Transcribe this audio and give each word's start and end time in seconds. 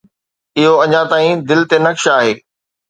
اهو 0.57 0.73
اڃا 0.83 1.01
تائين 1.11 1.37
دل 1.49 1.61
تي 1.69 1.77
نقش 1.85 2.03
آهي. 2.17 2.33